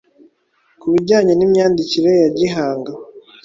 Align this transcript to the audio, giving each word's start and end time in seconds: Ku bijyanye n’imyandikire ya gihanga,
Ku 0.79 0.85
bijyanye 0.93 1.33
n’imyandikire 1.35 2.11
ya 2.21 2.29
gihanga, 2.37 2.91